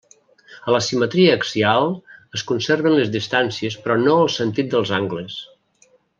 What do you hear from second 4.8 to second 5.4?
angles.